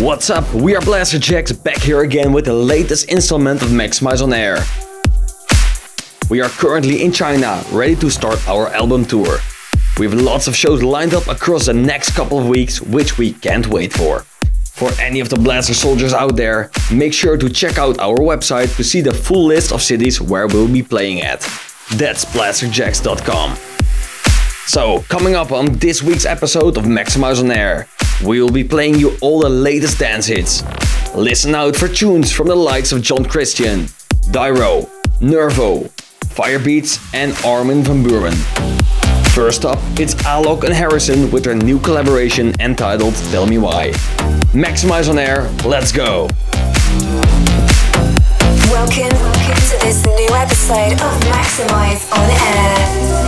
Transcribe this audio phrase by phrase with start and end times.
[0.00, 0.48] What's up?
[0.54, 4.58] We are Blasterjaxx back here again with the latest installment of Maxximize on Air.
[6.30, 9.38] We are currently in China, ready to start our album tour.
[9.98, 13.32] We have lots of shows lined up across the next couple of weeks, which we
[13.32, 14.20] can't wait for.
[14.72, 18.76] For any of the Blaster soldiers out there, make sure to check out our website
[18.76, 21.40] to see the full list of cities where we'll be playing at.
[21.96, 23.77] That's blasterjaxx.com.
[24.68, 27.88] So, coming up on this week's episode of Maxximize on Air,
[28.22, 30.62] we will be playing you all the latest dance hits.
[31.14, 33.86] Listen out for tunes from the likes of John Christian,
[34.30, 34.86] Dyro,
[35.22, 35.84] Nervo,
[36.36, 38.34] Firebeats, and Armin van Buuren.
[39.30, 43.92] First up, it's Alok and Harrison with their new collaboration entitled Tell Me Why.
[44.52, 46.28] Maxximize on air, let's go!
[48.68, 53.27] Welcome, to this new episode of Maxximize on Air.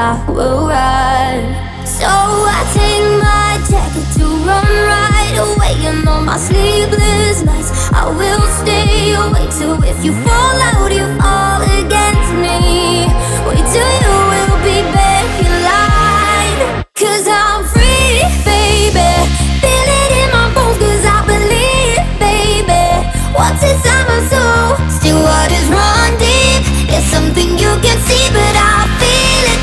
[0.00, 1.44] I will rise.
[1.84, 8.08] So I take my jacket to run right away, and on my sleepless nights, I
[8.08, 9.52] will stay awake.
[9.52, 13.12] So if you fall out, you fall against me.
[13.44, 19.12] Wait till you will be back in line, cause I'm free, baby.
[19.60, 23.04] Feel it in my bones, cause I believe, baby.
[23.36, 24.80] What's inside my soul?
[24.88, 26.88] Still, waters run deep.
[26.88, 29.19] It's something you can see, but I feel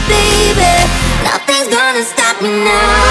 [0.07, 0.73] baby.
[1.23, 3.06] Nothing's gonna stop me now.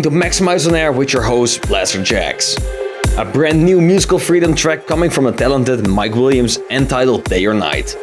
[0.00, 2.56] Listening to Maxximize on Air with your host, Blasterjaxx.
[3.18, 7.52] A brand new musical freedom track coming from the talented Mike Williams entitled Day or
[7.52, 7.94] Night.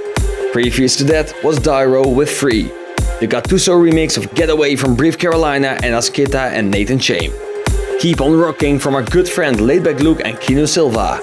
[0.52, 2.66] Previous to that was Dyro with Free.
[3.20, 7.32] The Gattuso remix of Getaway from Breathe Carolina and Asketa and Natan Chaim.
[8.00, 11.20] Keep on Rocking from our good friend Laidback Luke and Keanu Silva.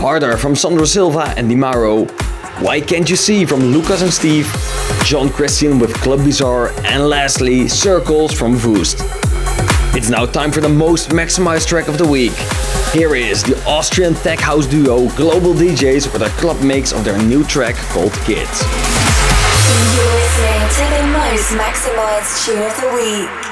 [0.00, 2.10] Harder from Sandro Silva and Dimaro.
[2.60, 4.52] Why Can't You See from Lucas and Steve.
[5.04, 6.70] John Christian with Club Bizarre.
[6.84, 8.98] And lastly, Circles from Voost.
[9.96, 12.32] It's now time for the most maximized track of the week.
[12.92, 17.16] Here is the Austrian tech house duo Global Deejays with a club mix of their
[17.22, 18.64] new track called Kids.
[19.94, 23.43] You're listening to the most maximized tune of the week.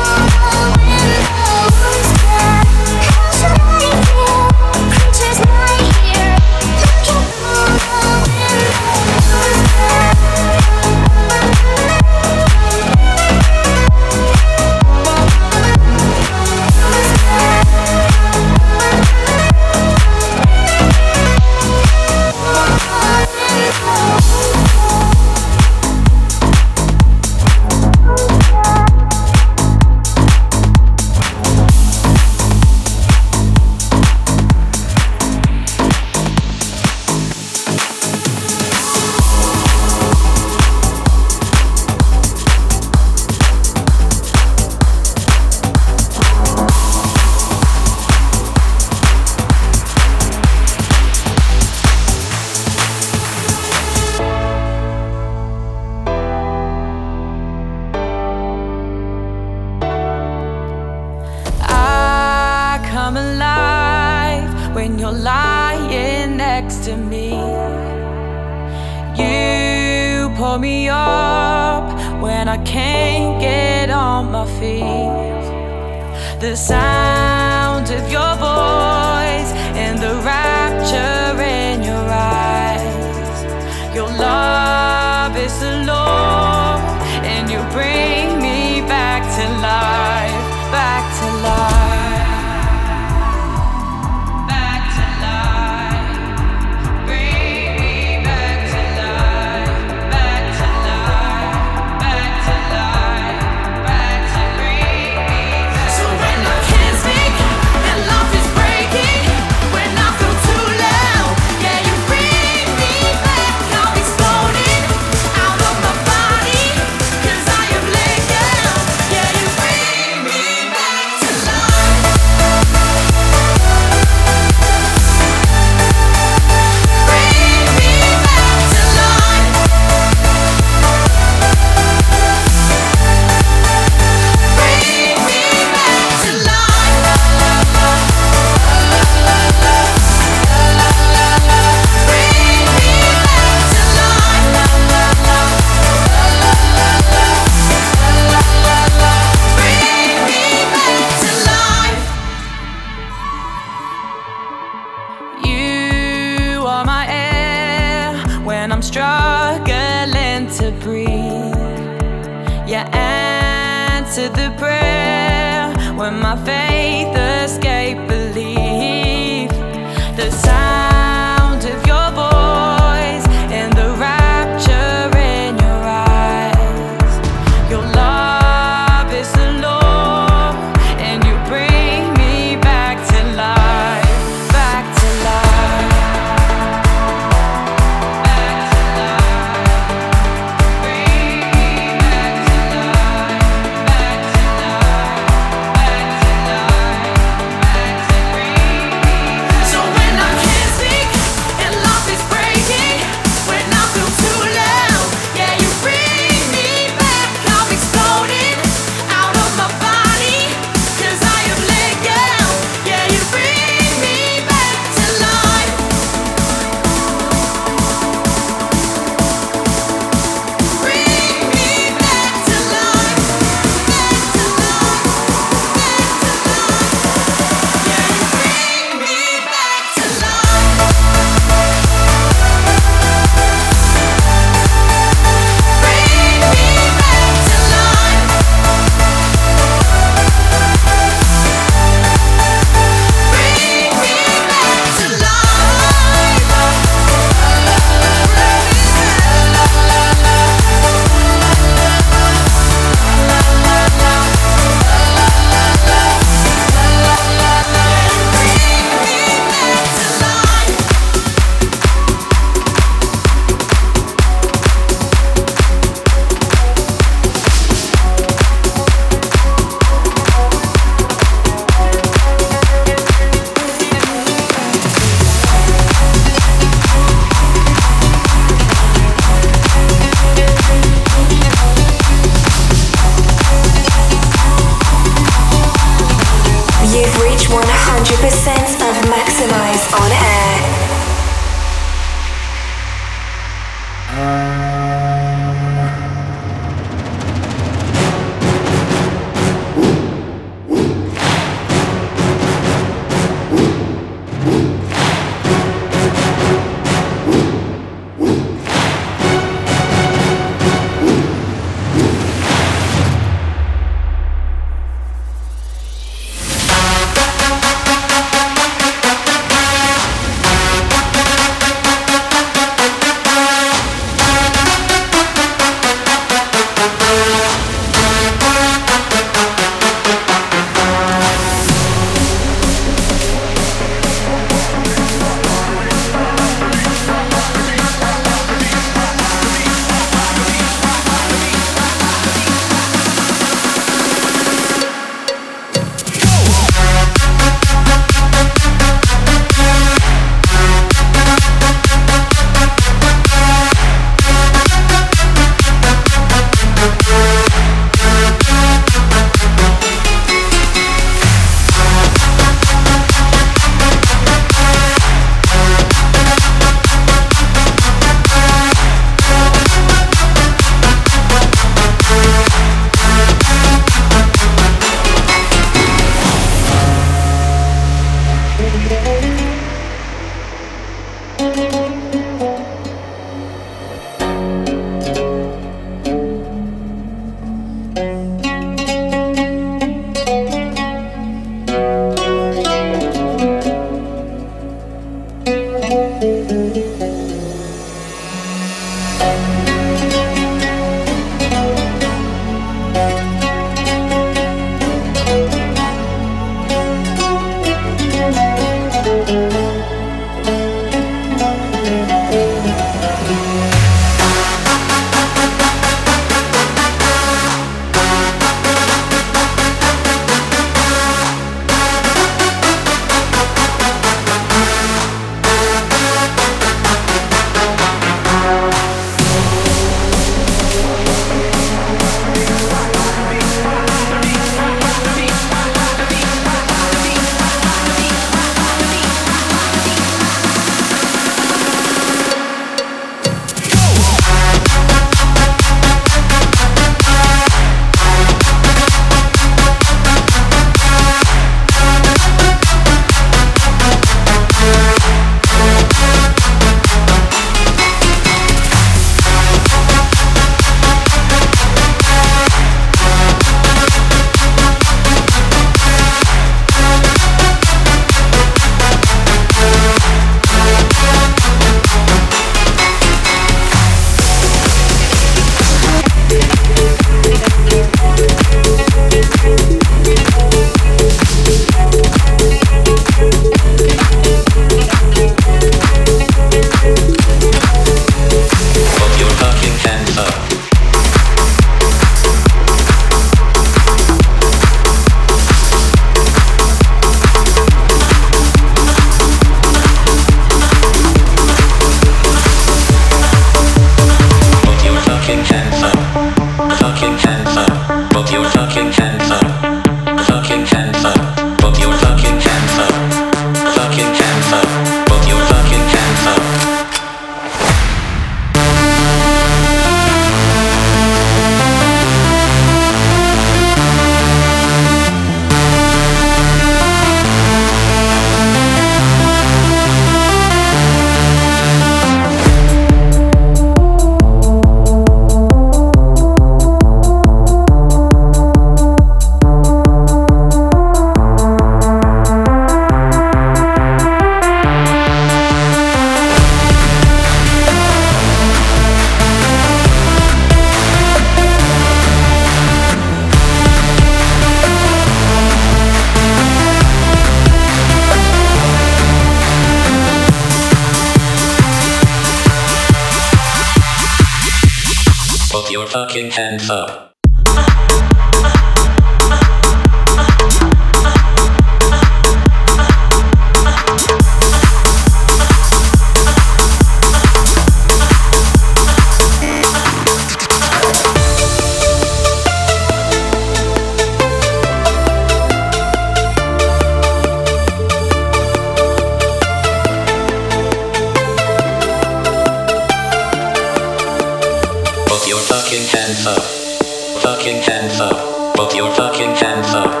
[599.71, 600.00] That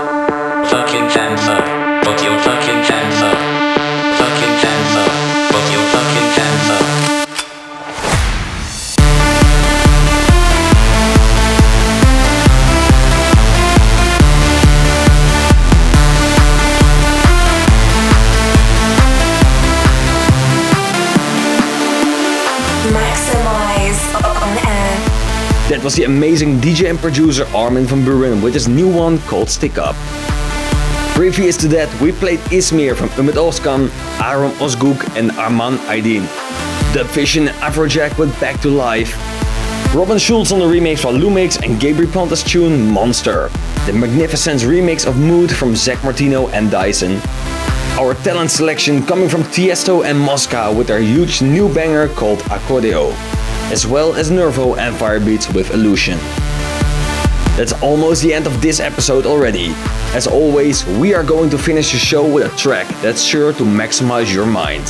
[25.91, 29.77] was the amazing DJ and producer Armin van Buuren with his new one called Stick
[29.77, 29.95] Up.
[31.15, 33.89] Previous to that, we played Ismir from Ummet Ozcan,
[34.21, 36.23] Arem Ozguc and Arman Aydin.
[36.93, 39.17] Dubvision and Afrojack went back to life.
[39.93, 43.49] Robin Schulz on the remix from Lumix and Gabry Ponte's tune Monster.
[43.85, 47.19] The Magnificence remix of Mood from Zack Martino and Dyson.
[47.99, 53.11] Our talent selection coming from Tiësto and MOSKA with their huge new banger called Accordio
[53.71, 56.17] as well as Nervo and Firebeatz with Illusion.
[57.55, 59.71] That's almost the end of this episode already.
[60.13, 63.63] As always, we are going to finish the show with a track that's sure to
[63.63, 64.85] maximize your mind.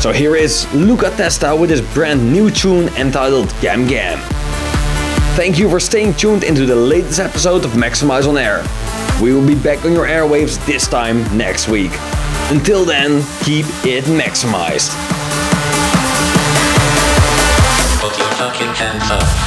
[0.00, 4.18] So here is Luca Testa with his brand new tune entitled Gam Gam.
[5.36, 8.64] Thank you for staying tuned into the latest episode of Maxximize on Air.
[9.22, 11.92] We will be back on your airwaves this time next week.
[12.48, 15.25] Until then, keep it maximized
[18.46, 19.45] fucking hands up.